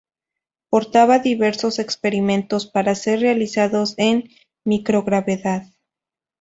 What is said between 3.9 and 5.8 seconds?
en microgravedad.